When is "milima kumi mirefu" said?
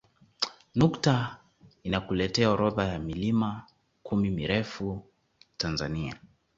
2.99-5.01